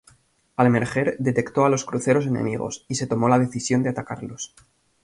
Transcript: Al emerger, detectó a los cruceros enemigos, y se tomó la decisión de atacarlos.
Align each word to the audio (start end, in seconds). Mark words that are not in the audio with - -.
Al 0.55 0.65
emerger, 0.65 1.15
detectó 1.19 1.63
a 1.63 1.69
los 1.69 1.85
cruceros 1.85 2.25
enemigos, 2.25 2.85
y 2.87 2.95
se 2.95 3.05
tomó 3.05 3.29
la 3.29 3.37
decisión 3.37 3.83
de 3.83 3.89
atacarlos. 3.91 4.55